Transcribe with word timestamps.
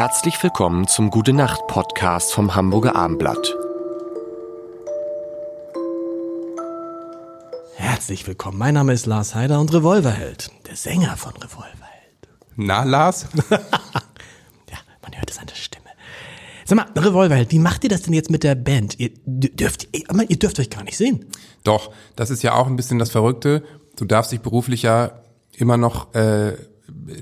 Herzlich 0.00 0.42
willkommen 0.42 0.88
zum 0.88 1.10
Gute 1.10 1.34
Nacht 1.34 1.66
Podcast 1.66 2.32
vom 2.32 2.54
Hamburger 2.54 2.96
Armblatt. 2.96 3.54
Herzlich 7.76 8.26
willkommen. 8.26 8.56
Mein 8.56 8.72
Name 8.72 8.94
ist 8.94 9.04
Lars 9.04 9.34
Heider 9.34 9.60
und 9.60 9.74
Revolverheld, 9.74 10.52
der 10.66 10.76
Sänger 10.76 11.18
von 11.18 11.34
Revolverheld. 11.34 12.28
Na, 12.56 12.84
Lars? 12.84 13.26
ja, 13.50 13.58
man 15.02 15.18
hört 15.18 15.30
es 15.30 15.36
an 15.36 15.48
der 15.48 15.54
Stimme. 15.54 15.90
Sag 16.64 16.76
mal, 16.76 16.86
Revolverheld, 16.96 17.52
wie 17.52 17.58
macht 17.58 17.84
ihr 17.84 17.90
das 17.90 18.00
denn 18.00 18.14
jetzt 18.14 18.30
mit 18.30 18.42
der 18.42 18.54
Band? 18.54 18.98
Ihr 18.98 19.10
dürft, 19.26 19.86
ihr 19.92 20.38
dürft 20.38 20.60
euch 20.60 20.70
gar 20.70 20.82
nicht 20.82 20.96
sehen. 20.96 21.26
Doch, 21.62 21.92
das 22.16 22.30
ist 22.30 22.42
ja 22.42 22.54
auch 22.54 22.68
ein 22.68 22.76
bisschen 22.76 22.98
das 22.98 23.10
Verrückte. 23.10 23.62
Du 23.96 24.06
darfst 24.06 24.32
dich 24.32 24.40
beruflich 24.40 24.80
ja 24.80 25.20
immer 25.58 25.76
noch 25.76 26.14
äh, 26.14 26.54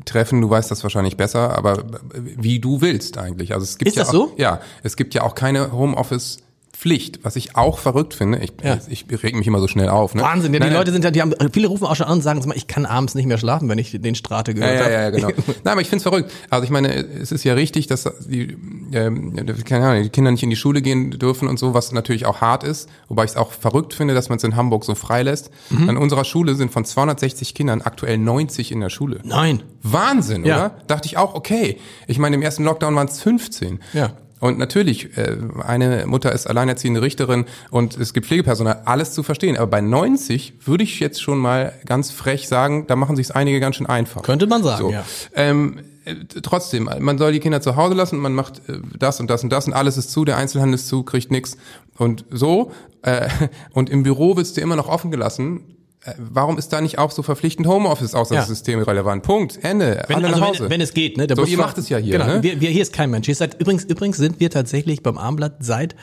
treffen, 0.05 0.41
du 0.41 0.51
weißt 0.51 0.71
das 0.71 0.83
wahrscheinlich 0.83 1.17
besser, 1.17 1.57
aber 1.57 1.85
wie 2.15 2.61
du 2.61 2.81
willst 2.81 3.19
eigentlich. 3.19 3.55
Also 3.55 3.65
es 3.65 3.79
gibt 3.79 3.89
ist 3.89 3.97
ja 3.97 4.03
das 4.03 4.11
auch, 4.11 4.13
so? 4.13 4.33
Ja, 4.37 4.61
es 4.83 4.97
gibt 4.97 5.15
ja 5.15 5.23
auch 5.23 5.35
keine 5.35 5.73
Homeoffice 5.73 6.39
Pflicht, 6.79 7.19
was 7.25 7.35
ich 7.35 7.57
auch 7.57 7.81
verrückt 7.81 8.15
finde. 8.15 8.39
Ich, 8.39 8.53
Ja. 8.63 8.79
ich, 8.89 9.05
ich 9.11 9.23
reg 9.25 9.35
mich 9.35 9.49
immer 9.49 9.59
so 9.59 9.67
schnell 9.67 9.89
auf. 9.89 10.15
Ne? 10.15 10.23
Wahnsinn, 10.23 10.53
ja, 10.55 10.61
die 10.61 10.67
Nein. 10.67 10.75
Leute 10.75 10.93
sind 10.93 11.05
ja, 11.05 11.11
die 11.11 11.21
haben, 11.21 11.35
viele 11.53 11.67
rufen 11.67 11.85
auch 11.87 11.97
schon 11.97 12.07
an 12.07 12.19
und 12.19 12.23
sagen, 12.23 12.41
ich 12.55 12.69
kann 12.69 12.87
abends 12.87 13.17
nicht 13.17 13.27
mehr 13.27 13.37
schlafen, 13.37 13.69
wenn 13.69 13.79
ich 13.79 13.91
den 14.01 14.15
Strate 14.15 14.53
Ja, 14.53 14.57
gehört 14.59 14.79
ja, 14.79 14.85
habe. 14.85 14.93
ja, 14.93 15.11
genau. 15.11 15.29
Nein, 15.65 15.73
aber 15.73 15.81
ich 15.81 15.89
find's 15.89 16.05
verrückt. 16.05 16.31
Also 16.51 16.63
ich 16.63 16.71
meine, 16.71 16.95
es 16.95 17.33
ist 17.33 17.43
ja 17.43 17.55
richtig, 17.55 17.89
dass 17.89 18.09
die, 18.29 18.57
ähm, 18.93 19.35
keine 19.65 19.87
Ahnung, 19.89 20.05
die 20.05 20.11
Kinder 20.11 20.31
nicht 20.31 20.45
in 20.45 20.51
die 20.51 20.57
Schule 20.57 20.81
gehen 20.81 21.11
dürfen 21.11 21.49
und 21.49 21.59
so, 21.59 21.75
was 21.75 21.91
natürlich 21.91 22.27
auch 22.27 22.41
hart 22.41 22.63
ist. 22.63 22.89
Wobei 23.09 23.25
ich 23.25 23.33
es 23.33 23.37
auch 23.37 23.51
verrückt 23.51 23.93
finde, 23.93 24.15
dass 24.15 24.29
man 24.29 24.37
es 24.39 24.45
in 24.45 24.55
Hamburg 24.55 24.85
so 24.85 24.95
frei 24.95 25.25
lässt. 25.25 25.51
Mhm. 25.71 25.89
An 25.89 25.97
unserer 25.97 26.25
Schule 26.25 26.55
sind 26.55 26.71
von 26.71 26.85
260 26.85 27.55
Kindern 27.55 27.83
aktuell 27.83 28.19
90 28.19 28.71
in 28.71 28.81
der 28.81 28.91
Schule. 28.91 29.19
Nein. 29.25 29.65
Wahnsinn, 29.83 30.45
Ja. 30.45 30.57
oder? 30.57 30.75
Dachte 30.87 31.07
ich 31.07 31.17
auch, 31.17 31.35
okay. 31.35 31.79
Ich 32.07 32.21
meine, 32.21 32.37
im 32.37 32.43
ersten 32.43 32.63
Lockdown 32.63 32.95
waren 32.95 33.09
es 33.09 33.21
15. 33.21 33.81
Ja. 33.95 34.13
Und 34.41 34.59
natürlich, 34.59 35.17
äh, 35.17 35.37
eine 35.65 36.07
Mutter 36.07 36.33
ist 36.33 36.47
alleinerziehende 36.47 37.03
Richterin 37.03 37.47
und 37.71 37.97
es 37.97 38.13
gibt 38.15 38.27
Pflegepersonal, 38.27 38.83
alles 38.85 39.13
zu 39.13 39.23
verstehen. 39.23 39.57
Aber 39.57 39.67
bei 39.67 39.81
90 39.81 40.55
würde 40.65 40.85
ich 40.85 41.01
jetzt 41.01 41.21
schon 41.23 41.39
mal 41.39 41.73
ganz 41.87 42.11
frech 42.11 42.49
sagen, 42.49 42.87
da 42.87 42.97
machen 42.97 43.17
sich 43.17 43.35
einige 43.35 43.61
ganz 43.61 43.77
schön 43.77 43.87
einfach. 43.87 44.23
Könnte 44.23 44.47
man 44.47 44.63
sagen, 44.63 44.83
So. 44.83 44.91
ja. 44.91 45.05
Ähm, 45.35 45.81
äh, 46.05 46.15
trotzdem, 46.43 46.89
man 47.01 47.19
soll 47.19 47.33
die 47.33 47.41
Kinder 47.41 47.61
zu 47.61 47.77
Hause 47.77 47.95
lassen, 47.95 48.19
man 48.19 48.35
macht 48.35 48.69
äh, 48.69 48.79
das 48.99 49.21
und 49.21 49.29
das 49.29 49.43
und 49.43 49.51
das 49.51 49.67
und 49.67 49.73
alles 49.73 49.97
ist 49.97 50.11
zu, 50.11 50.25
der 50.25 50.37
Einzelhandel 50.37 50.75
ist 50.75 50.89
zu, 50.89 51.03
kriegt 51.03 51.31
nix 51.31 51.57
und 51.97 52.25
so. 52.31 52.73
Äh, 53.03 53.29
und 53.73 53.91
im 53.91 54.03
Büro 54.03 54.37
wirst 54.37 54.57
du 54.57 54.61
immer 54.61 54.77
noch 54.77 54.89
offen 54.89 55.11
gelassen. 55.11 55.78
Äh, 56.05 56.13
Warum 56.19 56.59
ist 56.59 56.73
da 56.73 56.81
nicht 56.81 56.99
auch 56.99 57.11
so 57.11 57.23
verpflichtend 57.23 57.67
Homeoffice 57.67 58.15
außer 58.15 58.35
Ja. 58.37 58.45
System 58.45 58.81
relevant? 58.81 59.23
Punkt. 59.25 59.59
Ende. 59.63 60.05
Wenn, 60.07 60.17
Alle 60.17 60.29
also 60.29 60.41
nach 60.41 60.49
Hause. 60.49 60.61
wenn, 60.65 60.71
wenn 60.71 60.81
es 60.81 60.95
geht, 60.95 61.17
ne? 61.17 61.27
Der 61.27 61.37
So, 61.37 61.43
Bus 61.43 61.51
ihr 61.51 61.59
macht 61.59 61.77
es 61.79 61.89
ja 61.89 61.99
hier, 61.99 62.13
Genau, 62.19 62.27
ne? 62.27 62.43
wir, 62.43 62.61
wir, 62.61 62.71
hier 62.71 62.83
ist 62.83 62.93
kein 62.93 63.11
Mensch. 63.11 63.27
Hier 63.27 63.35
seid, 63.35 63.61
übrigens, 63.61 63.85
übrigens 63.85 64.17
sind 64.17 64.39
wir 64.41 64.51
tatsächlich 64.51 65.03
beim 65.03 65.19
Armblatt 65.19 65.57
seit 65.61 65.97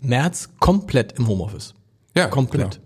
März 0.00 0.50
komplett 0.60 1.12
im 1.18 1.26
Homeoffice. 1.28 1.74
Ja, 2.16 2.26
Komplett. 2.26 2.80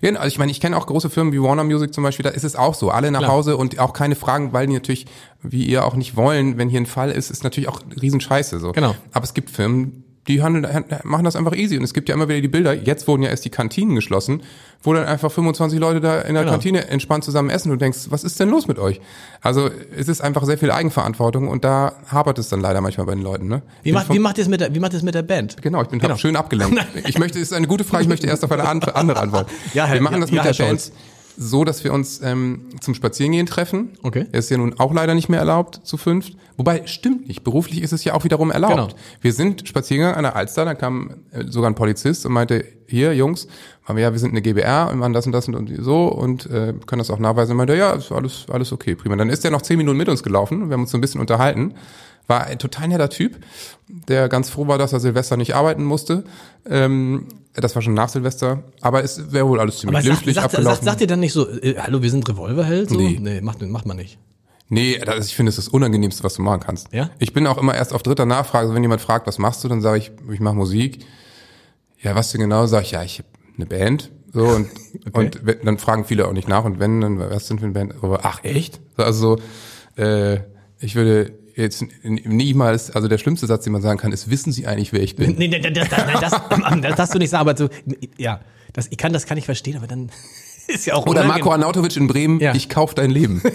Genau. 0.00 0.14
Ja, 0.14 0.20
also 0.20 0.28
ich 0.28 0.38
meine, 0.38 0.50
ich 0.50 0.60
kenne 0.60 0.76
auch 0.76 0.86
große 0.86 1.10
Firmen 1.10 1.32
wie 1.32 1.40
Warner 1.42 1.64
Music 1.64 1.92
zum 1.92 2.02
Beispiel, 2.04 2.22
da 2.24 2.30
ist 2.30 2.44
es 2.44 2.56
auch 2.56 2.74
so. 2.74 2.90
Alle 2.90 3.10
nach 3.10 3.20
Klar. 3.20 3.32
Hause 3.32 3.56
und 3.56 3.78
auch 3.78 3.92
keine 3.92 4.14
Fragen, 4.14 4.52
weil 4.52 4.66
die 4.66 4.72
natürlich, 4.72 5.06
wie 5.42 5.64
ihr 5.64 5.84
auch 5.84 5.94
nicht 5.94 6.16
wollen, 6.16 6.56
wenn 6.56 6.68
hier 6.68 6.80
ein 6.80 6.86
Fall 6.86 7.10
ist, 7.10 7.30
ist 7.30 7.44
natürlich 7.44 7.68
auch 7.68 7.80
Riesenscheiße 8.00 8.58
so. 8.58 8.72
Genau. 8.72 8.94
Aber 9.12 9.24
es 9.24 9.34
gibt 9.34 9.50
Firmen, 9.50 10.04
die 10.28 10.42
handeln, 10.42 10.84
machen 11.02 11.24
das 11.24 11.34
einfach 11.34 11.54
easy. 11.56 11.76
Und 11.76 11.82
es 11.84 11.94
gibt 11.94 12.08
ja 12.08 12.14
immer 12.14 12.28
wieder 12.28 12.40
die 12.40 12.48
Bilder, 12.48 12.72
jetzt 12.74 13.08
wurden 13.08 13.22
ja 13.22 13.30
erst 13.30 13.44
die 13.44 13.50
Kantinen 13.50 13.96
geschlossen, 13.96 14.42
wo 14.84 14.92
dann 14.92 15.04
einfach 15.04 15.32
25 15.32 15.78
Leute 15.80 16.00
da 16.00 16.20
in 16.20 16.34
der 16.34 16.42
Genau. 16.44 16.52
Kantine 16.52 16.86
entspannt 16.88 17.24
zusammen 17.24 17.50
essen 17.50 17.70
und 17.72 17.78
du 17.80 17.84
denkst, 17.84 18.06
was 18.10 18.22
ist 18.22 18.38
denn 18.38 18.48
los 18.48 18.68
mit 18.68 18.78
euch? 18.78 19.00
Also 19.40 19.68
es 19.96 20.08
ist 20.08 20.20
einfach 20.20 20.44
sehr 20.44 20.58
viel 20.58 20.70
Eigenverantwortung 20.70 21.48
und 21.48 21.64
da 21.64 21.92
hapert 22.06 22.38
es 22.38 22.48
dann 22.48 22.60
leider 22.60 22.80
manchmal 22.80 23.06
bei 23.06 23.14
den 23.14 23.22
Leuten. 23.22 23.48
Ne? 23.48 23.62
Wie 23.82 23.92
macht, 23.92 24.12
wie 24.12 24.18
macht 24.20 24.38
ihr 24.38 24.42
es 24.42 24.48
mit 24.48 24.60
der, 24.60 24.72
wie 24.74 24.78
macht 24.80 24.92
ihr 24.92 24.98
es 24.98 25.02
mit 25.02 25.14
der 25.14 25.22
Band? 25.22 25.60
Genau, 25.60 25.82
ich 25.82 25.88
bin 25.88 25.98
Genau. 25.98 26.16
schön 26.16 26.36
abgelenkt. 26.36 26.78
Ich 27.06 27.18
möchte, 27.18 27.38
es 27.40 27.50
ist 27.50 27.54
eine 27.56 27.66
gute 27.66 27.82
Frage, 27.84 28.04
ich 28.04 28.08
möchte 28.08 28.26
erst 28.28 28.44
auf 28.44 28.52
eine 28.52 28.66
andere 28.68 28.94
Antwort. 28.94 29.48
Ja, 29.74 29.86
Herr- 29.86 29.94
wir 29.94 30.00
machen 30.02 30.14
ja, 30.14 30.20
das 30.20 30.30
ja, 30.30 30.36
mit 30.36 30.44
Herr 30.44 30.52
der 30.52 30.64
Band. 30.66 30.92
So, 31.50 31.64
dass 31.64 31.84
wir 31.84 31.92
uns 31.92 32.20
ähm, 32.22 32.70
zum 32.80 32.94
Spazierengehen 32.94 33.46
treffen. 33.46 33.90
Okay. 34.02 34.26
Ist 34.32 34.50
ja 34.50 34.56
nun 34.56 34.78
auch 34.78 34.92
leider 34.92 35.14
nicht 35.14 35.28
mehr 35.28 35.40
erlaubt, 35.40 35.80
zu 35.84 35.96
fünft. 35.96 36.36
Wobei, 36.56 36.86
stimmt 36.86 37.28
nicht. 37.28 37.44
Beruflich 37.44 37.82
ist 37.82 37.92
es 37.92 38.04
ja 38.04 38.14
auch 38.14 38.24
wiederum 38.24 38.50
erlaubt. 38.50 38.74
Genau. 38.74 38.88
Wir 39.20 39.32
sind 39.32 39.66
spazieren 39.66 40.14
an 40.14 40.22
der 40.22 40.36
Alster, 40.36 40.64
da 40.64 40.74
kam 40.74 41.10
äh, 41.32 41.44
sogar 41.48 41.70
ein 41.70 41.74
Polizist 41.74 42.24
und 42.26 42.32
meinte, 42.32 42.64
hier, 42.86 43.14
Jungs, 43.14 43.48
haben 43.84 43.96
wir 43.96 44.04
ja, 44.04 44.12
wir 44.12 44.18
sind 44.18 44.30
eine 44.30 44.42
GBR 44.42 44.90
und 44.90 44.98
machen 44.98 45.12
das 45.12 45.26
und 45.26 45.32
das 45.32 45.48
und 45.48 45.70
so 45.80 46.08
und 46.08 46.46
äh, 46.46 46.74
können 46.86 46.98
das 46.98 47.10
auch 47.10 47.18
nachweisen. 47.18 47.52
Und 47.52 47.56
meinte, 47.58 47.76
ja, 47.76 47.92
ist 47.92 48.12
alles, 48.12 48.46
alles 48.50 48.72
okay, 48.72 48.94
prima. 48.94 49.16
Dann 49.16 49.30
ist 49.30 49.44
er 49.44 49.50
noch 49.50 49.62
zehn 49.62 49.78
Minuten 49.78 49.98
mit 49.98 50.08
uns 50.08 50.22
gelaufen, 50.22 50.68
wir 50.68 50.74
haben 50.74 50.82
uns 50.82 50.90
so 50.90 50.98
ein 50.98 51.00
bisschen 51.00 51.20
unterhalten. 51.20 51.74
War 52.28 52.44
ein 52.44 52.58
total 52.60 52.86
netter 52.86 53.10
Typ, 53.10 53.38
der 53.88 54.28
ganz 54.28 54.48
froh 54.48 54.68
war, 54.68 54.78
dass 54.78 54.92
er 54.92 55.00
Silvester 55.00 55.36
nicht 55.36 55.56
arbeiten 55.56 55.82
musste. 55.82 56.24
Ähm, 56.64 57.26
das 57.54 57.74
war 57.74 57.82
schon 57.82 57.94
nach 57.94 58.08
Silvester, 58.08 58.64
aber 58.80 59.04
es 59.04 59.32
wäre 59.32 59.46
wohl 59.48 59.60
alles 59.60 59.78
ziemlich 59.78 59.96
Aber 59.96 60.02
sagt, 60.02 60.22
glimpflich 60.24 60.34
sagt, 60.36 60.50
sagt, 60.52 60.54
abgelaufen. 60.60 60.84
sagt 60.84 61.00
ihr 61.02 61.06
dann 61.06 61.20
nicht 61.20 61.32
so, 61.32 61.48
äh, 61.48 61.76
hallo, 61.78 62.02
wir 62.02 62.10
sind 62.10 62.28
Revolverheld? 62.28 62.88
So? 62.90 62.96
Nee. 62.96 63.18
nee 63.20 63.40
macht, 63.40 63.60
macht 63.62 63.86
man 63.86 63.96
nicht. 63.96 64.18
Nee, 64.68 64.98
das, 65.04 65.26
ich 65.26 65.36
finde, 65.36 65.50
es 65.50 65.58
ist 65.58 65.66
das 65.66 65.74
Unangenehmste, 65.74 66.24
was 66.24 66.34
du 66.34 66.42
machen 66.42 66.60
kannst. 66.60 66.90
Ja? 66.92 67.10
Ich 67.18 67.34
bin 67.34 67.46
auch 67.46 67.58
immer 67.58 67.74
erst 67.74 67.92
auf 67.92 68.02
dritter 68.02 68.24
Nachfrage. 68.24 68.62
Also 68.62 68.74
wenn 68.74 68.82
jemand 68.82 69.02
fragt, 69.02 69.26
was 69.26 69.38
machst 69.38 69.62
du, 69.62 69.68
dann 69.68 69.82
sage 69.82 69.98
ich, 69.98 70.12
ich 70.32 70.40
mache 70.40 70.54
Musik. 70.54 71.04
Ja, 72.00 72.14
was 72.14 72.32
denn 72.32 72.40
genau? 72.40 72.64
Sag 72.66 72.84
ich, 72.84 72.92
ja, 72.92 73.02
ich 73.02 73.18
habe 73.18 73.28
eine 73.56 73.66
Band. 73.66 74.10
So 74.32 74.44
und 74.46 74.68
und 75.12 75.44
wenn- 75.44 75.60
dann 75.64 75.76
fragen 75.76 76.06
viele 76.06 76.26
auch 76.26 76.32
nicht 76.32 76.48
nach. 76.48 76.64
Und 76.64 76.78
wenn, 76.78 77.02
dann 77.02 77.18
was 77.18 77.48
denn 77.48 77.58
für 77.58 77.66
eine 77.66 77.74
Band? 77.74 77.94
Aber, 78.02 78.20
ach 78.24 78.42
echt? 78.44 78.80
Also 78.96 79.36
so, 79.96 80.02
äh, 80.02 80.40
ich 80.80 80.94
würde 80.94 81.38
jetzt 81.54 81.84
niemals, 82.02 82.90
also 82.90 83.08
der 83.08 83.18
schlimmste 83.18 83.46
Satz, 83.46 83.64
den 83.64 83.72
man 83.72 83.82
sagen 83.82 83.98
kann, 83.98 84.12
ist, 84.12 84.30
wissen 84.30 84.52
Sie 84.52 84.66
eigentlich, 84.66 84.92
wer 84.92 85.02
ich 85.02 85.16
bin? 85.16 85.36
Nee, 85.36 85.48
das, 85.48 85.72
das, 85.72 85.88
nein, 86.06 86.16
das, 86.20 86.80
das 86.82 86.96
darfst 86.96 87.14
du 87.14 87.18
nicht 87.18 87.30
sagen, 87.30 87.42
aber 87.48 87.56
so, 87.56 87.68
ja, 88.18 88.40
das, 88.72 88.88
ich 88.90 88.96
kann, 88.98 89.12
das 89.12 89.26
kann 89.26 89.38
ich 89.38 89.44
verstehen, 89.44 89.76
aber 89.76 89.86
dann 89.86 90.10
ist 90.68 90.86
ja 90.86 90.94
auch 90.94 91.06
Oder. 91.06 91.24
Marco 91.24 91.50
Arnautovic 91.50 91.96
in 91.96 92.06
Bremen, 92.06 92.40
ich 92.54 92.68
kauf 92.68 92.94
dein 92.94 93.10
Leben. 93.10 93.42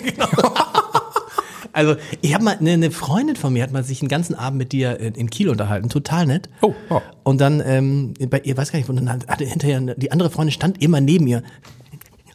Also, 1.73 1.95
ich 2.21 2.33
habe 2.33 2.43
mal, 2.43 2.57
eine, 2.57 2.71
eine 2.71 2.89
Freundin 2.89 3.35
von 3.35 3.53
mir 3.53 3.61
hat 3.61 3.71
mal 3.71 3.83
sich 3.83 4.01
einen 4.01 4.09
ganzen 4.09 4.33
Abend 4.33 4.57
mit 4.57 4.71
dir 4.71 4.99
in, 4.99 5.13
in 5.13 5.29
Kiel 5.29 5.47
unterhalten, 5.47 5.89
total 5.89 6.25
nett. 6.25 6.49
Oh, 6.61 6.73
oh. 6.89 7.01
Und 7.23 7.39
dann, 7.39 7.61
ähm, 7.63 8.15
bei 8.31 8.39
ihr, 8.39 8.57
weiß 8.57 8.71
gar 8.71 8.79
nicht, 8.79 8.89
und 8.89 8.95
dann 8.95 9.07
hatte 9.27 9.45
hinterher, 9.45 9.77
eine- 9.77 9.93
die 9.95 10.11
andere 10.11 10.31
Freundin 10.31 10.53
stand 10.53 10.81
immer 10.81 11.01
neben 11.01 11.27
ihr, 11.27 11.43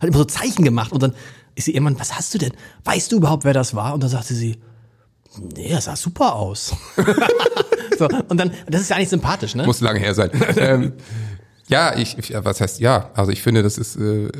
hat 0.00 0.09
immer 0.09 0.19
so 0.19 0.25
Zeichen 0.27 0.65
gemacht 0.65 0.93
und 0.93 1.03
dann 1.03 1.15
ist 1.56 1.65
sie 1.65 1.75
irgendwann, 1.75 1.99
was 1.99 2.15
hast 2.17 2.33
du 2.34 2.39
denn? 2.39 2.53
Weißt 2.84 3.11
du 3.11 3.17
überhaupt, 3.17 3.44
wer 3.44 3.53
das 3.53 3.75
war? 3.75 3.94
Und 3.94 4.05
dann 4.05 4.11
sagte 4.11 4.33
sie, 4.34 4.59
nee, 5.41 5.70
das 5.70 5.84
sah 5.84 5.97
super 5.97 6.34
aus. 6.34 6.75
so, 7.98 8.09
und 8.28 8.37
dann, 8.38 8.53
das 8.69 8.82
ist 8.82 8.91
ja 8.91 8.97
eigentlich 8.97 9.09
sympathisch, 9.09 9.54
ne? 9.54 9.65
Muss 9.65 9.81
lange 9.81 9.98
her 10.00 10.15
sein. 10.15 10.31
ähm, 10.56 10.93
ja, 11.69 11.97
ich, 11.97 12.19
ich, 12.19 12.32
was 12.44 12.60
heißt 12.60 12.81
ja? 12.81 13.10
Also 13.15 13.32
ich 13.32 13.43
finde, 13.43 13.62
das 13.62 13.78
ist, 13.78 13.97
äh, 13.97 14.31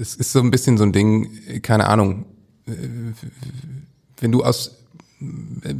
es 0.00 0.14
ist 0.14 0.32
so 0.32 0.40
ein 0.40 0.50
bisschen 0.50 0.76
so 0.78 0.84
ein 0.84 0.92
Ding, 0.92 1.62
keine 1.62 1.86
Ahnung, 1.88 2.26
äh, 2.66 2.72
wenn 4.20 4.32
du 4.32 4.42
aus 4.44 4.76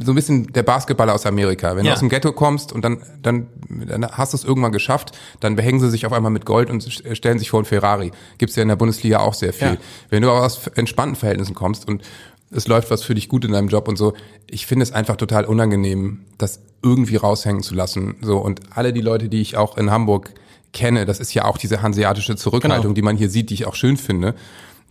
so 0.03 0.11
ein 0.11 0.15
bisschen 0.15 0.47
der 0.53 0.63
Basketballer 0.63 1.13
aus 1.13 1.27
Amerika. 1.27 1.75
Wenn 1.75 1.85
Ja. 1.85 1.91
du 1.91 1.93
aus 1.95 1.99
dem 1.99 2.09
Ghetto 2.09 2.31
kommst 2.31 2.71
und 2.71 2.83
dann, 2.83 3.03
dann, 3.21 3.45
dann 3.85 4.07
hast 4.07 4.33
du 4.33 4.37
es 4.37 4.43
irgendwann 4.43 4.71
geschafft, 4.71 5.11
dann 5.39 5.55
behängen 5.55 5.79
sie 5.79 5.89
sich 5.91 6.07
auf 6.07 6.13
einmal 6.13 6.31
mit 6.31 6.45
Gold 6.45 6.71
und 6.71 6.81
st- 6.83 7.13
stellen 7.13 7.37
sich 7.37 7.51
vor 7.51 7.59
einen 7.59 7.65
Ferrari. 7.65 8.11
Gibt's 8.39 8.55
ja 8.55 8.63
in 8.63 8.69
der 8.69 8.75
Bundesliga 8.75 9.19
auch 9.19 9.35
sehr 9.35 9.53
viel. 9.53 9.67
Ja. 9.73 9.77
Wenn 10.09 10.23
du 10.23 10.31
aus 10.31 10.65
entspannten 10.75 11.15
Verhältnissen 11.15 11.53
kommst 11.53 11.87
und 11.87 12.01
es 12.51 12.67
läuft 12.67 12.91
was 12.91 13.03
für 13.03 13.15
dich 13.15 13.27
gut 13.29 13.43
in 13.45 13.51
deinem 13.51 13.67
Job 13.67 13.87
und 13.87 13.97
so, 13.97 14.13
ich 14.49 14.65
finde 14.65 14.83
es 14.83 14.91
einfach 14.91 15.15
total 15.17 15.45
unangenehm, 15.45 16.21
das 16.37 16.61
irgendwie 16.83 17.15
raushängen 17.15 17.63
zu 17.63 17.73
lassen. 17.75 18.15
So 18.21 18.37
und 18.37 18.61
alle 18.71 18.93
die 18.93 19.01
Leute, 19.01 19.29
die 19.29 19.41
ich 19.41 19.57
auch 19.57 19.77
in 19.77 19.89
Hamburg 19.91 20.31
kenne, 20.73 21.05
das 21.05 21.19
ist 21.19 21.33
ja 21.33 21.45
auch 21.45 21.57
diese 21.57 21.81
hanseatische 21.81 22.35
Zurückhaltung, 22.35 22.81
Genau. 22.83 22.93
die 22.93 23.01
man 23.01 23.17
hier 23.17 23.29
sieht, 23.29 23.49
die 23.49 23.55
ich 23.55 23.65
auch 23.65 23.75
schön 23.75 23.97
finde. 23.97 24.35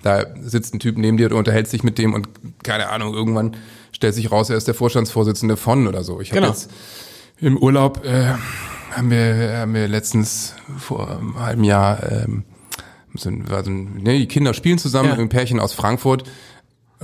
Da 0.03 0.25
sitzt 0.43 0.75
ein 0.75 0.81
Typ 0.81 0.99
neben 0.99 1.17
dir, 1.17 1.29
du 1.29 1.37
unterhältst 1.39 1.73
dich 1.73 1.83
mit 1.83 1.97
dem 1.99 2.13
und 2.13 2.29
keine 2.63 2.91
Ahnung, 2.91 3.15
irgendwann 3.15 3.57
stellt 3.93 4.15
sich 4.15 4.31
raus, 4.31 4.51
er 4.51 4.57
ist 4.57 4.67
der 4.67 4.75
Vorstandsvorsitzende 4.75 5.57
von 5.57 5.87
oder 5.87 6.03
so. 6.05 6.21
Ich 6.21 6.31
habe 6.31 6.41
Genau. 6.41 6.53
jetzt 6.53 6.71
im 7.41 7.57
Urlaub 7.57 8.05
äh, 8.05 8.33
haben 8.91 9.11
wir 9.11 9.57
haben 9.59 9.75
wir 9.75 9.89
letztens 9.89 10.55
vor 10.79 11.11
einem 11.11 11.39
halben 11.39 11.65
Jahr 11.65 12.03
ähm, 12.11 12.45
so, 13.15 13.29
ein- 13.29 13.49
war 13.51 13.63
so 13.65 13.71
ein, 13.71 14.03
ne, 14.03 14.19
die 14.19 14.27
Kinder 14.27 14.53
spielen 14.55 14.79
zusammen, 14.79 15.11
Ja. 15.11 15.15
ein 15.17 15.29
Pärchen 15.29 15.61
aus 15.61 15.73
Frankfurt 15.73 16.25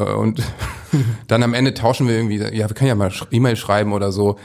und 0.04 0.42
dann 1.28 1.42
am 1.42 1.54
Ende 1.54 1.74
tauschen 1.74 2.08
wir 2.08 2.16
irgendwie, 2.16 2.38
ja, 2.38 2.68
wir 2.68 2.74
können 2.74 2.88
ja 2.88 2.94
mal 2.94 3.12
E-Mail 3.30 3.56
schreiben 3.56 3.92
oder 3.92 4.12
so. 4.12 4.36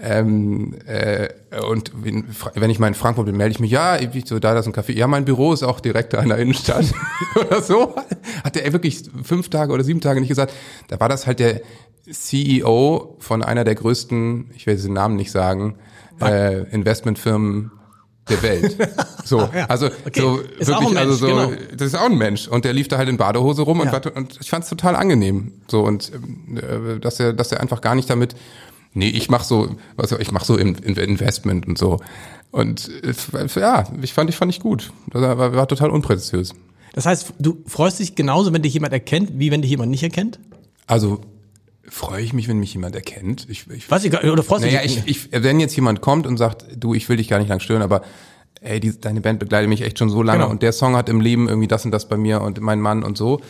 Ähm, 0.00 0.74
äh, 0.86 1.28
und 1.62 1.92
wenn, 1.94 2.70
ich 2.70 2.78
mal 2.80 2.88
in 2.88 2.94
Frankfurt 2.94 3.26
bin, 3.26 3.36
melde 3.36 3.52
ich 3.52 3.60
mich, 3.60 3.70
ja, 3.70 3.96
ich 3.96 4.26
so, 4.26 4.40
da, 4.40 4.52
das 4.52 4.66
ist 4.66 4.76
ein 4.76 4.82
Café. 4.82 4.92
Ja, 4.92 5.06
mein 5.06 5.24
Büro 5.24 5.52
ist 5.52 5.62
auch 5.62 5.78
direkt 5.78 6.12
da 6.12 6.20
in 6.20 6.30
der 6.30 6.38
Innenstadt 6.38 6.86
oder 7.36 7.62
so. 7.62 7.94
Hat 8.42 8.56
der 8.56 8.72
wirklich 8.72 9.04
fünf 9.22 9.50
Tage 9.50 9.72
oder 9.72 9.84
sieben 9.84 10.00
Tage 10.00 10.20
nicht 10.20 10.28
gesagt. 10.28 10.52
Da 10.88 10.98
war 10.98 11.08
das 11.08 11.26
halt 11.26 11.38
der 11.38 11.60
CEO 12.10 13.16
von 13.20 13.42
einer 13.42 13.64
der 13.64 13.76
größten, 13.76 14.50
ich 14.54 14.66
will 14.66 14.76
den 14.76 14.92
Namen 14.92 15.16
nicht 15.16 15.30
sagen, 15.30 15.76
äh, 16.20 16.62
Investmentfirmen 16.70 17.70
der 18.28 18.42
Welt. 18.42 18.76
So, 19.26 19.38
also 19.68 19.86
Okay. 19.86 20.20
so 20.20 20.36
Ist 20.58 20.68
wirklich, 20.68 20.98
also 20.98 21.08
Mensch, 21.08 21.18
so, 21.18 21.26
genau. 21.28 21.52
das 21.74 21.86
ist 21.86 21.94
auch 21.94 22.10
ein 22.10 22.18
Mensch 22.18 22.46
und 22.46 22.66
der 22.66 22.74
lief 22.74 22.88
da 22.88 22.98
halt 22.98 23.08
in 23.08 23.16
Badehose 23.16 23.62
rum 23.62 23.80
und, 23.80 23.86
Ja. 23.86 23.92
war, 23.94 24.14
und 24.14 24.36
ich 24.38 24.50
fand 24.50 24.64
es 24.64 24.68
total 24.70 24.96
angenehm. 24.96 25.52
So 25.66 25.80
und 25.80 26.12
ähm, 26.14 26.58
äh, 26.58 27.00
dass 27.00 27.18
er, 27.20 27.32
dass 27.32 27.50
er 27.50 27.60
einfach 27.62 27.80
gar 27.80 27.94
nicht 27.94 28.10
damit 28.10 28.34
Nee, 28.92 29.08
ich 29.08 29.28
mach 29.30 29.42
so, 29.42 29.74
was 29.96 30.12
ich 30.12 30.30
mach 30.30 30.44
so 30.44 30.56
In- 30.58 30.74
In- 30.76 30.94
Investment 30.96 31.66
und 31.66 31.78
so. 31.78 32.00
Und 32.50 32.90
äh, 33.02 33.14
ja, 33.58 33.84
ich 34.02 34.12
fand 34.12 34.28
ich 34.30 34.36
fand 34.36 34.50
ich 34.52 34.60
gut. 34.60 34.92
Das 35.10 35.22
war, 35.22 35.54
war 35.56 35.66
total 35.66 35.88
unpräzisiös. 35.90 36.52
Das 36.92 37.06
heißt, 37.06 37.32
du 37.40 37.64
freust 37.66 37.98
dich 37.98 38.14
genauso, 38.14 38.52
wenn 38.52 38.60
dich 38.62 38.74
jemand 38.74 38.92
erkennt, 38.92 39.32
wie 39.38 39.50
wenn 39.50 39.62
dich 39.62 39.70
jemand 39.70 39.90
nicht 39.90 40.02
erkennt? 40.02 40.38
Also 40.86 41.22
freue 41.88 42.22
ich 42.22 42.32
mich, 42.32 42.48
wenn 42.48 42.58
mich 42.58 42.72
jemand 42.74 42.94
erkennt. 42.94 43.46
Ich, 43.48 43.66
ich 43.70 43.90
Was 43.90 44.04
egal, 44.04 44.28
oder 44.30 44.42
freust 44.42 44.64
Naja, 44.64 44.82
dich? 44.82 45.02
ich, 45.06 45.28
ich, 45.32 45.42
wenn 45.42 45.60
jetzt 45.60 45.74
jemand 45.76 46.00
kommt 46.00 46.26
und 46.26 46.36
sagt, 46.36 46.64
du, 46.76 46.94
ich 46.94 47.08
will 47.08 47.16
dich 47.16 47.28
gar 47.28 47.38
nicht 47.38 47.48
lang 47.48 47.60
stören, 47.60 47.82
aber 47.82 48.02
ey, 48.60 48.80
die, 48.80 48.98
deine 49.00 49.20
Band 49.20 49.38
begleitet 49.38 49.68
mich 49.68 49.82
echt 49.82 49.98
schon 49.98 50.08
so 50.10 50.22
lange 50.22 50.40
Genau. 50.40 50.50
und 50.50 50.62
der 50.62 50.72
Song 50.72 50.96
hat 50.96 51.08
im 51.08 51.20
Leben 51.20 51.48
irgendwie 51.48 51.68
das 51.68 51.84
und 51.84 51.90
das 51.90 52.08
bei 52.08 52.16
mir 52.16 52.40
und 52.40 52.60
mein 52.60 52.80
Mann 52.80 53.02
und 53.02 53.16
so. 53.18 53.40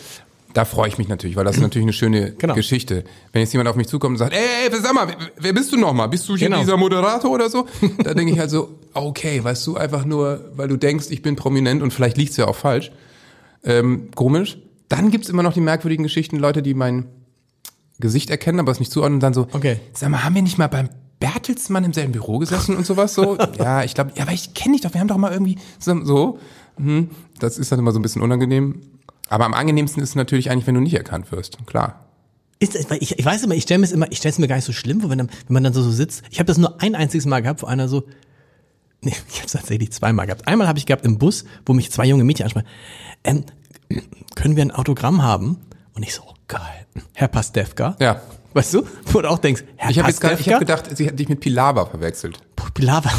Da 0.52 0.64
freue 0.64 0.86
ich 0.88 0.98
mich 0.98 1.08
natürlich, 1.08 1.34
weil 1.36 1.44
das 1.44 1.56
ist 1.56 1.62
natürlich 1.62 1.84
eine 1.84 1.92
schöne 1.92 2.32
Genau. 2.32 2.54
Geschichte. 2.54 3.04
Wenn 3.32 3.40
jetzt 3.42 3.52
jemand 3.52 3.68
auf 3.68 3.76
mich 3.76 3.88
zukommt 3.88 4.12
und 4.14 4.18
sagt, 4.18 4.32
ey, 4.34 4.68
ey, 4.70 4.80
sag 4.80 4.94
mal, 4.94 5.08
wer, 5.38 5.52
bist 5.52 5.72
du 5.72 5.76
nochmal? 5.76 6.08
Bist 6.08 6.28
du 6.28 6.36
hier 6.36 6.48
Genau. 6.48 6.60
dieser 6.60 6.76
Moderator 6.76 7.30
oder 7.30 7.48
so? 7.50 7.66
Da 8.04 8.14
denke 8.14 8.32
ich 8.32 8.38
halt 8.38 8.50
so, 8.50 8.78
okay, 8.94 9.42
weißt 9.42 9.66
du, 9.66 9.76
einfach 9.76 10.04
nur, 10.04 10.50
weil 10.56 10.68
du 10.68 10.76
denkst, 10.76 11.06
ich 11.10 11.22
bin 11.22 11.36
prominent 11.36 11.82
und 11.82 11.92
vielleicht 11.92 12.16
liegt's 12.16 12.36
ja 12.36 12.46
auch 12.46 12.56
falsch. 12.56 12.90
Ähm, 13.64 14.10
komisch. 14.14 14.58
Dann 14.88 15.10
gibt's 15.10 15.28
immer 15.28 15.42
noch 15.42 15.54
die 15.54 15.60
merkwürdigen 15.60 16.02
Geschichten, 16.02 16.36
Leute, 16.36 16.62
die 16.62 16.74
mein 16.74 17.06
Gesicht 17.98 18.30
erkennen, 18.30 18.60
aber 18.60 18.72
es 18.72 18.80
nicht 18.80 18.92
zuordnen 18.92 19.16
und 19.16 19.20
dann 19.20 19.34
so, 19.34 19.46
Okay. 19.52 19.80
sag 19.92 20.10
mal, 20.10 20.24
haben 20.24 20.34
wir 20.34 20.42
nicht 20.42 20.58
mal 20.58 20.68
beim 20.68 20.88
Bertelsmann 21.20 21.84
im 21.84 21.92
selben 21.92 22.12
Büro 22.12 22.38
gesessen 22.38 22.76
und 22.76 22.84
sowas 22.86 23.14
so? 23.14 23.38
ja, 23.58 23.84
ich 23.84 23.94
glaube, 23.94 24.12
ja, 24.16 24.22
aber 24.24 24.32
ich 24.32 24.54
kenne 24.54 24.74
dich 24.74 24.82
doch, 24.82 24.92
wir 24.92 25.00
haben 25.00 25.08
doch 25.08 25.16
mal 25.16 25.32
irgendwie 25.32 25.56
zusammen 25.78 26.04
so. 26.04 26.38
Hm, 26.76 27.10
das 27.38 27.56
ist 27.58 27.70
dann 27.70 27.78
immer 27.78 27.92
so 27.92 27.98
ein 27.98 28.02
bisschen 28.02 28.22
unangenehm. 28.22 28.80
Aber 29.28 29.44
am 29.46 29.54
angenehmsten 29.54 30.02
ist 30.02 30.10
es 30.10 30.14
natürlich 30.16 30.50
eigentlich, 30.50 30.66
wenn 30.66 30.74
du 30.74 30.80
nicht 30.80 30.94
erkannt 30.94 31.30
wirst, 31.32 31.58
klar. 31.66 32.00
Ist 32.58 32.74
ich, 32.74 33.18
ich 33.18 33.24
weiß 33.24 33.42
immer, 33.44 33.54
ich 33.54 33.62
stelle 33.64 33.78
mir 33.78 33.86
es 33.86 33.92
immer, 33.92 34.10
ich 34.10 34.18
stelle 34.18 34.32
es 34.32 34.38
mir 34.38 34.48
gar 34.48 34.56
nicht 34.56 34.64
so 34.64 34.72
schlimm 34.72 35.00
vor, 35.00 35.10
wenn, 35.10 35.18
dann, 35.18 35.28
wenn 35.46 35.54
man 35.54 35.64
dann 35.64 35.72
so, 35.72 35.82
so 35.82 35.90
sitzt. 35.90 36.22
Ich 36.30 36.38
habe 36.38 36.46
das 36.46 36.58
nur 36.58 36.80
ein 36.82 36.94
einziges 36.94 37.26
Mal 37.26 37.40
gehabt, 37.42 37.62
wo 37.62 37.66
einer 37.66 37.88
so, 37.88 38.04
nee, 39.02 39.12
ich 39.28 39.36
habe 39.36 39.46
es 39.46 39.52
tatsächlich 39.52 39.92
zweimal 39.92 40.26
gehabt. 40.26 40.46
Einmal 40.46 40.68
habe 40.68 40.78
ich 40.78 40.86
gehabt 40.86 41.04
im 41.04 41.18
Bus, 41.18 41.44
wo 41.64 41.72
mich 41.72 41.90
zwei 41.90 42.06
junge 42.06 42.24
Mädchen 42.24 42.44
ansprechen. 42.44 42.66
Ähm, 43.24 43.44
können 44.34 44.56
wir 44.56 44.62
ein 44.62 44.70
Autogramm 44.72 45.22
haben? 45.22 45.58
Und 45.94 46.02
ich 46.02 46.14
so, 46.14 46.22
geil. 46.48 46.86
Herr 47.14 47.28
Pastewka. 47.28 47.96
Ja. 48.00 48.20
Weißt 48.52 48.74
du? 48.74 48.86
Wo 49.06 49.20
du 49.20 49.28
auch 49.30 49.38
denkst, 49.38 49.64
Herr 49.76 49.90
Ich 49.90 49.98
habe 49.98 50.08
jetzt 50.08 50.20
gar, 50.20 50.32
ich 50.32 50.38
Pastewka. 50.38 50.54
hab 50.54 50.60
gedacht, 50.60 50.96
sie 50.96 51.08
hat 51.08 51.18
dich 51.18 51.28
mit 51.28 51.40
Pilawa 51.40 51.86
verwechselt. 51.86 52.38
Pilawa. 52.74 53.10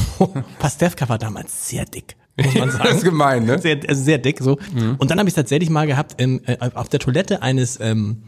Pastewka 0.60 1.10
war 1.10 1.18
damals 1.18 1.68
sehr 1.70 1.86
dick, 1.86 2.16
muss 2.38 2.54
man 2.56 2.72
sagen. 2.72 2.84
Das 2.88 2.98
ist 2.98 3.04
gemein, 3.04 3.46
ne? 3.46 3.60
Sehr, 3.60 3.80
also 3.88 4.02
sehr 4.04 4.18
dick 4.18 4.40
so. 4.40 4.58
Und 4.98 5.12
dann 5.12 5.20
habe 5.20 5.28
ich 5.28 5.34
es 5.34 5.36
tatsächlich 5.36 5.70
mal 5.70 5.88
gehabt 5.88 6.16
ähm, 6.20 6.42
äh, 6.46 6.58
auf 6.74 6.88
der 6.90 7.00
Toilette 7.00 7.42
eines 7.42 7.80
ähm, 7.82 8.24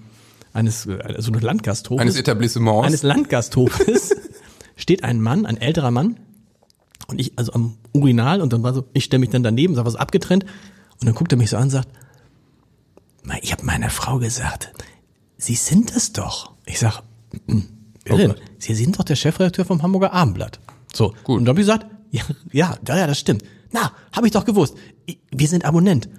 eines 0.53 0.85
äh, 0.85 0.97
so 1.19 1.31
eines 1.31 1.41
Landgasthofes. 1.43 2.01
Eines 2.01 2.15
Etablissements. 2.17 2.87
Eines 2.87 3.03
Landgasthofes 3.03 4.15
steht 4.75 5.03
ein 5.03 5.21
Mann, 5.21 5.45
ein 5.45 5.57
älterer 5.57 5.91
Mann 5.91 6.17
und 7.07 7.19
ich 7.21 7.33
also 7.37 7.53
am 7.53 7.77
Urinal 7.93 8.41
und 8.41 8.51
dann 8.53 8.63
war 8.63 8.73
so, 8.73 8.83
ich 8.93 9.05
stelle 9.05 9.19
mich 9.21 9.29
dann 9.29 9.43
daneben, 9.43 9.75
sag 9.75 9.85
was 9.85 9.95
abgetrennt 9.95 10.43
und 10.99 11.07
dann 11.07 11.15
guckt 11.15 11.31
er 11.31 11.37
mich 11.37 11.49
so 11.49 11.57
an 11.57 11.63
und 11.63 11.69
sagt, 11.69 11.87
"Mei, 11.87 11.97
ich 13.41 13.51
habe 13.51 13.65
meiner 13.65 13.89
Frau 13.89 14.19
gesagt, 14.19 14.71
Sie 15.37 15.55
sind 15.55 15.95
es 15.95 16.13
doch. 16.13 16.53
Ich 16.65 16.79
sag, 16.79 17.01
"Mm, 17.45 17.59
wer 18.05 18.13
Oh 18.15 18.17
denn? 18.17 18.27
Gott. 18.29 18.41
Sie 18.57 18.73
sind 18.73 18.97
doch 18.97 19.03
der 19.03 19.15
Chefredakteur 19.15 19.65
vom 19.65 19.83
Hamburger 19.83 20.13
Abendblatt. 20.13 20.59
So, 20.93 21.13
Gut. 21.23 21.37
und 21.39 21.45
dann 21.45 21.49
habe 21.53 21.61
ich 21.61 21.67
gesagt, 21.67 21.85
ja, 22.11 22.23
ja, 22.51 22.77
ja, 22.87 23.05
das 23.07 23.19
stimmt. 23.19 23.43
Na, 23.71 23.91
habe 24.11 24.27
ich 24.27 24.33
doch 24.33 24.45
gewusst. 24.45 24.75
Wir 25.31 25.47
sind 25.47 25.65
Abonnent. 25.65 26.09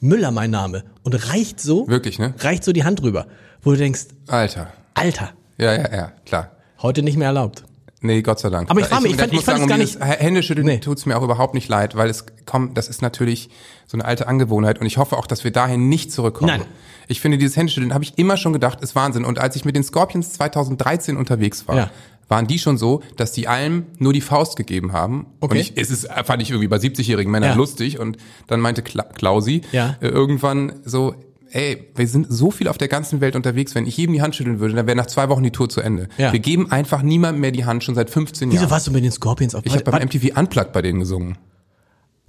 Müller 0.00 0.30
mein 0.32 0.50
Name 0.50 0.84
und 1.02 1.14
reicht 1.30 1.60
so, 1.60 1.86
Wirklich, 1.88 2.18
ne? 2.18 2.34
reicht 2.38 2.64
so 2.64 2.72
die 2.72 2.84
Hand 2.84 3.02
rüber, 3.02 3.26
wo 3.62 3.70
du 3.70 3.76
denkst, 3.76 4.06
Alter. 4.26 4.72
Alter, 4.94 5.30
Ja, 5.56 5.72
ja, 5.72 5.94
ja, 5.94 6.12
klar. 6.26 6.50
heute 6.82 7.02
nicht 7.02 7.16
mehr 7.16 7.28
erlaubt. 7.28 7.64
Nee, 8.04 8.22
Gott 8.22 8.38
sei 8.38 8.50
Dank. 8.50 8.70
Aber 8.70 8.80
ich 8.80 8.86
frage 8.86 9.02
mich, 9.04 9.12
ich 9.12 9.18
fand- 9.18 9.32
muss 9.32 9.40
ich 9.40 9.46
fand 9.46 9.60
es 9.62 9.66
gar 9.68 9.78
dieses 9.78 9.98
Händeschütteln 10.00 10.66
Nee. 10.66 10.78
tut's 10.78 11.06
mir 11.06 11.16
auch 11.18 11.22
überhaupt 11.22 11.54
nicht 11.54 11.68
leid, 11.68 11.96
weil 11.96 12.10
es 12.10 12.26
kommt, 12.46 12.76
das 12.76 12.88
ist 12.88 13.00
natürlich 13.02 13.48
so 13.86 13.96
eine 13.96 14.04
alte 14.04 14.28
Angewohnheit 14.28 14.78
und 14.80 14.86
ich 14.86 14.98
hoffe 14.98 15.16
auch, 15.16 15.26
dass 15.26 15.42
wir 15.44 15.50
dahin 15.50 15.88
nicht 15.88 16.12
zurückkommen. 16.12 16.58
Nein. 16.58 16.66
Ich 17.08 17.20
finde, 17.20 17.38
dieses 17.38 17.56
Händeschütteln 17.56 17.92
habe 17.94 18.04
ich 18.04 18.16
immer 18.18 18.36
schon 18.36 18.52
gedacht, 18.52 18.80
ist 18.82 18.94
Wahnsinn. 18.94 19.24
Und 19.24 19.38
als 19.38 19.56
ich 19.56 19.64
mit 19.64 19.74
den 19.76 19.82
Scorpions 19.84 20.32
2013 20.34 21.16
unterwegs 21.16 21.66
war, 21.68 21.76
Ja. 21.76 21.90
waren 22.28 22.46
die 22.46 22.58
schon 22.58 22.78
so, 22.78 23.02
dass 23.16 23.32
die 23.32 23.48
allem 23.48 23.86
nur 23.98 24.12
die 24.12 24.20
Faust 24.22 24.56
gegeben 24.56 24.92
haben. 24.92 25.26
Okay. 25.40 25.52
Und 25.54 25.60
ich, 25.60 25.72
es 25.76 25.90
ist, 25.90 26.08
fand 26.24 26.42
ich 26.42 26.50
irgendwie 26.50 26.68
bei 26.68 26.78
70-jährigen 26.78 27.30
Männern 27.30 27.50
Ja. 27.50 27.56
lustig. 27.56 27.98
Und 27.98 28.16
dann 28.46 28.60
meinte 28.60 28.82
Kla 28.82 29.02
Klausi 29.02 29.62
Ja. 29.72 29.96
äh, 30.00 30.08
irgendwann 30.08 30.80
so, 30.84 31.14
ey, 31.54 31.88
wir 31.94 32.06
sind 32.08 32.26
so 32.30 32.50
viel 32.50 32.68
auf 32.68 32.78
der 32.78 32.88
ganzen 32.88 33.20
Welt 33.20 33.36
unterwegs, 33.36 33.74
wenn 33.74 33.86
ich 33.86 33.96
jedem 33.96 34.12
die 34.14 34.22
Hand 34.22 34.34
schütteln 34.34 34.58
würde, 34.60 34.74
dann 34.74 34.86
wäre 34.86 34.96
nach 34.96 35.06
zwei 35.06 35.28
Wochen 35.28 35.42
die 35.42 35.50
Tour 35.52 35.68
zu 35.68 35.80
Ende. 35.80 36.08
Ja. 36.18 36.32
Wir 36.32 36.40
geben 36.40 36.70
einfach 36.72 37.02
niemandem 37.02 37.40
mehr 37.40 37.52
die 37.52 37.64
Hand, 37.64 37.84
schon 37.84 37.94
seit 37.94 38.10
15 38.10 38.50
Wieso 38.50 38.62
Jahren. 38.62 38.70
warst 38.70 38.86
du 38.86 38.90
mit 38.90 39.04
den 39.04 39.12
Scorpions 39.12 39.54
auf 39.54 39.64
Ich 39.64 39.72
habe 39.72 39.84
beim 39.84 40.02
MTV 40.02 40.36
Unplugged 40.38 40.72
bei 40.72 40.82
denen 40.82 41.00
gesungen. 41.00 41.38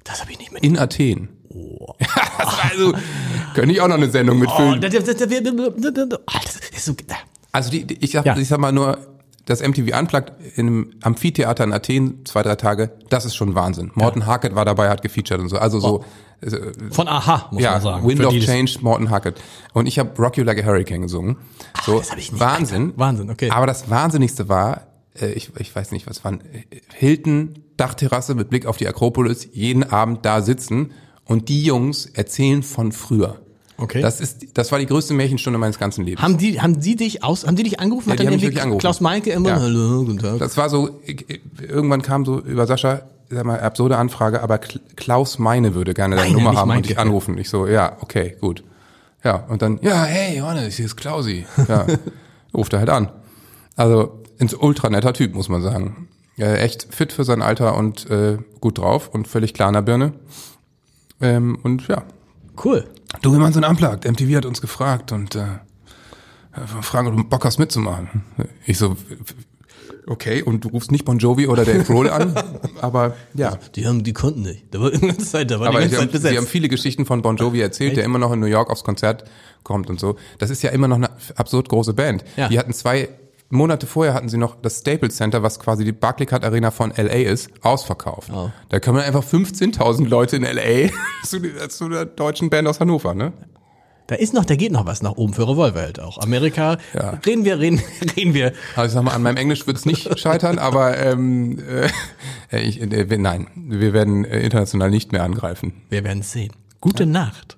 Das 0.04 0.22
habe 0.22 0.32
ich 0.32 0.38
nicht 0.40 0.52
mit. 0.52 0.64
In 0.64 0.78
Athen. 0.78 1.30
das 1.50 2.08
war 2.46 2.72
also, 2.72 2.94
könnte 3.56 3.72
ich 3.74 3.82
auch 3.82 3.88
noch 3.88 3.96
eine 3.96 4.10
Sendung 4.10 4.38
Oh, 4.38 4.42
mitfüllen. 4.42 4.82
das, 4.82 4.94
das, 4.94 5.04
das, 5.06 5.18
das, 5.18 5.28
das 5.42 6.70
ist 6.78 6.86
so, 6.86 6.94
Also 7.52 7.72
die, 7.72 7.86
die- 7.86 7.98
ich, 8.04 8.12
sag, 8.12 8.26
Ja. 8.26 8.38
ich 8.38 8.48
sag 8.48 8.60
mal 8.60 8.72
nur, 8.72 8.98
das 9.46 9.62
MTV 9.62 9.98
Unplugged 9.98 10.34
im 10.56 10.92
Amphitheater 11.02 11.64
in 11.64 11.74
Athen, 11.74 12.26
zwei, 12.26 12.42
drei 12.42 12.56
Tage, 12.56 12.92
das 13.10 13.26
ist 13.26 13.36
schon 13.36 13.56
Wahnsinn. 13.56 13.92
Morten 13.94 14.26
Harkett 14.26 14.56
war 14.56 14.66
dabei, 14.66 14.90
hat 14.90 15.02
gefeatured 15.02 15.40
und 15.40 15.50
so. 15.50 15.58
Also 15.58 15.80
so, 15.80 16.04
äh, 16.42 16.72
von 16.92 17.08
Aha, 17.08 17.50
muss 17.52 17.62
ja, 17.62 17.74
man 17.74 17.82
sagen. 17.82 18.08
Wind 18.08 18.26
of 18.26 18.34
Change, 18.34 18.80
Morten 18.82 19.10
Harkett. 19.10 19.42
Und 19.74 19.88
ich 19.88 20.00
habe 20.00 20.20
Rock 20.22 20.38
You 20.38 20.44
Like 20.44 20.64
a 20.64 20.66
Hurricane 20.66 21.02
gesungen. 21.02 21.38
So, 21.86 22.00
das 22.00 22.12
hab 22.12 22.18
ich 22.18 22.32
nicht 22.32 22.42
Wahnsinn. 22.42 22.94
Wahnsinn, 22.96 23.30
okay. 23.30 23.50
Aber 23.52 23.68
das 23.68 23.90
Wahnsinnigste 23.90 24.50
war, 24.50 24.88
äh, 25.20 25.32
ich, 25.34 25.52
ich 25.58 25.76
weiß 25.76 25.92
nicht, 25.92 26.08
was 26.08 26.24
waren, 26.24 26.42
Hilton, 26.94 27.64
Dachterrasse 27.78 28.36
mit 28.36 28.50
Blick 28.50 28.66
auf 28.66 28.78
die 28.78 28.88
Akropolis, 28.88 29.48
jeden 29.52 29.84
Abend 29.84 30.26
da 30.26 30.42
sitzen 30.42 30.92
und 31.26 31.50
die 31.50 31.64
Jungs 31.64 32.06
erzählen 32.06 32.64
von 32.64 32.92
früher. 32.92 33.45
Okay. 33.78 34.02
Das 34.02 34.22
ist, 34.22 34.58
das 34.58 34.72
war 34.72 34.80
die 34.80 34.86
größte 34.86 35.14
Märchenstunde 35.14 35.60
meines 35.60 35.78
ganzen 35.78 36.06
Lebens. 36.06 36.22
Haben 36.22 36.38
die, 36.38 36.62
haben 36.62 36.80
die 36.80 36.96
dich 36.96 37.24
aus, 37.24 37.46
haben 37.46 37.56
die 37.58 37.64
dich 37.64 37.80
angerufen? 37.80 38.10
Ja, 38.10 38.14
Hat 38.14 38.20
die 38.20 38.24
dann 38.24 38.32
haben 38.34 38.36
mich 38.38 38.44
wirklich 38.44 38.62
angerufen. 38.62 38.80
Klaus 38.82 39.02
Meinke 39.02 39.32
immer, 39.32 39.50
Ja. 39.50 39.60
hallo, 39.60 40.06
guten 40.06 40.20
Tag. 40.20 40.40
Das 40.40 40.56
war 40.56 40.70
so, 40.70 41.02
irgendwann 41.62 42.02
kam 42.02 42.24
so 42.26 42.40
über 42.40 42.68
Sascha, 42.68 43.02
sag 43.30 43.44
mal, 43.46 43.60
absurde 43.60 43.98
Anfrage, 43.98 44.42
aber 44.42 44.56
Kl- 44.56 44.80
Klaus 44.96 45.40
Meine 45.40 45.76
würde 45.76 45.94
gerne 45.94 46.16
deine 46.16 46.30
Meine, 46.34 46.44
Nummer 46.44 46.58
haben 46.60 46.72
und 46.72 46.86
dich 46.88 46.98
anrufen. 46.98 47.38
Ich 47.38 47.50
so, 47.50 47.68
ja, 47.68 47.98
okay, 48.00 48.38
gut. 48.40 48.64
Ja, 49.26 49.38
und 49.50 49.62
dann, 49.62 49.80
ja, 49.82 50.04
hey, 50.04 50.38
Johannes, 50.38 50.76
hier 50.78 50.86
ist 50.86 50.96
Klausi. 50.96 51.46
Ja, 51.68 51.86
ruft 52.54 52.72
er 52.74 52.80
halt 52.80 52.90
an. 52.90 53.10
Also, 53.76 54.22
ein 54.40 54.50
ultra 54.58 54.90
netter 54.90 55.12
Typ, 55.14 55.34
muss 55.34 55.50
man 55.50 55.62
sagen. 55.62 56.08
Äh, 56.38 56.60
echt 56.60 56.88
fit 56.94 57.12
für 57.12 57.24
sein 57.26 57.42
Alter 57.42 57.76
und 57.76 58.10
äh, 58.10 58.38
gut 58.62 58.78
drauf 58.78 59.10
und 59.12 59.28
völlig 59.28 59.54
klar 59.54 59.68
in 59.70 59.74
der 59.74 59.82
Birne. 59.82 60.14
Ähm, 61.22 61.58
und 61.64 61.88
ja, 61.88 62.04
Cool. 62.64 62.86
Du, 63.22 63.32
wir 63.32 63.40
machen 63.40 63.54
so 63.54 63.60
ein 63.62 63.70
Unplugged. 63.70 64.06
MTV 64.10 64.36
hat 64.38 64.46
uns 64.46 64.62
gefragt 64.62 65.12
und 65.12 65.36
äh, 65.36 65.46
fragen, 66.82 67.08
ob 67.08 67.18
du 67.18 67.24
Bock 67.24 67.46
hast 67.46 67.58
mitzumachen. 67.60 68.24
Ich 68.66 68.78
so, 68.78 68.96
okay, 70.08 70.42
und 70.42 70.64
du 70.64 70.70
rufst 70.70 70.92
nicht 70.92 71.06
Bon 71.06 71.18
Jovi 71.18 71.48
oder 71.48 71.66
Dave 71.66 71.84
Grohl 71.84 72.10
an, 72.10 72.34
aber 72.82 73.16
ja. 73.34 73.58
Die 73.76 73.86
haben, 73.86 74.04
die 74.04 74.14
konnten 74.14 74.42
nicht. 74.44 74.66
Da 74.72 74.80
war 74.80 74.92
die 74.92 75.00
ganze 75.00 75.26
Zeit, 75.26 75.52
da 75.52 75.60
war 75.60 75.68
Aber 75.68 75.80
die 75.80 75.86
ganze 75.86 75.98
haben, 75.98 76.04
Zeit 76.04 76.12
besetzt. 76.12 76.32
sie 76.32 76.38
haben 76.38 76.48
viele 76.48 76.70
Geschichten 76.70 77.06
von 77.06 77.22
Bon 77.22 77.36
Jovi 77.38 77.60
erzählt, 77.62 77.98
der 77.98 78.04
immer 78.04 78.20
noch 78.20 78.32
in 78.32 78.40
New 78.40 78.46
York 78.46 78.70
aufs 78.70 78.84
Konzert 78.84 79.26
kommt 79.64 79.90
und 79.90 80.00
so. 80.00 80.16
Das 80.38 80.50
ist 80.50 80.62
ja 80.62 80.70
immer 80.72 80.88
noch 80.88 80.98
eine 80.98 81.10
absurd 81.36 81.70
große 81.70 81.94
Band. 81.94 82.24
Ja. 82.38 82.48
Die 82.48 82.60
hatten 82.60 82.74
zwei 82.74 83.10
Monate 83.50 83.86
vorher 83.88 84.14
hatten 84.14 84.28
sie 84.30 84.38
noch 84.38 84.56
das 84.60 84.80
Staples 84.80 85.16
Center, 85.18 85.44
was 85.44 85.60
quasi 85.60 85.86
die 85.86 85.92
Barclaycard 85.92 86.44
Arena 86.44 86.72
von 86.72 86.92
LA 86.96 87.04
ist, 87.30 87.50
ausverkauft. 87.62 88.32
Oh. 88.34 88.50
Da 88.70 88.80
können 88.80 88.98
einfach 89.00 89.24
15.000 89.24 90.08
Leute 90.08 90.38
in 90.38 90.44
LA 90.44 90.90
zu, 91.24 91.40
der- 91.40 91.70
zu 91.70 91.88
der 91.90 92.06
deutschen 92.06 92.50
Band 92.50 92.68
aus 92.68 92.80
Hannover, 92.80 93.14
ne? 93.14 93.34
Da 94.08 94.14
ist 94.16 94.36
noch, 94.36 94.46
da 94.46 94.56
geht 94.56 94.72
noch 94.72 94.86
was 94.86 95.02
nach 95.02 95.14
oben 95.14 95.34
für 95.34 95.48
Revolverheld 95.50 96.00
auch. 96.00 96.20
Amerika, 96.20 96.78
Ja. 96.94 97.20
reden 97.26 97.44
wir, 97.44 97.60
reden, 97.60 97.82
reden 98.16 98.36
wir. 98.36 98.54
Also 98.76 98.86
ich 98.88 98.92
sag 98.94 99.04
mal, 99.04 99.14
an 99.16 99.24
meinem 99.24 99.38
Englisch 99.38 99.66
wird 99.66 99.78
es 99.78 99.86
nicht 99.88 100.20
scheitern, 100.20 100.60
aber 100.60 100.98
ähm, 101.00 101.58
äh, 102.52 102.60
ich, 102.62 102.80
äh, 102.82 103.18
nein, 103.18 103.48
wir 103.56 103.94
werden 103.94 104.24
äh, 104.26 104.42
international 104.42 104.92
nicht 104.92 105.12
mehr 105.12 105.24
angreifen. 105.24 105.74
Wir 105.90 106.04
werden 106.04 106.22
sehen. 106.22 106.52
Gute 106.82 107.06
Nacht. 107.08 107.58